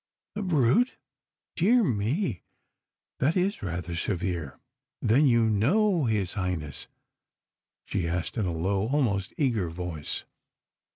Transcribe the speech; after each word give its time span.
"The 0.33 0.41
brute? 0.41 0.97
Dear 1.55 1.83
me, 1.83 2.41
that 3.19 3.37
is 3.37 3.61
rather 3.61 3.95
severe. 3.95 4.59
Then 4.99 5.27
you 5.27 5.43
know 5.43 6.05
His 6.05 6.33
Highness?" 6.33 6.87
she 7.85 8.07
asked 8.07 8.35
in 8.35 8.47
a 8.47 8.51
low, 8.51 8.87
almost 8.87 9.31
eager, 9.37 9.69
voice. 9.69 10.23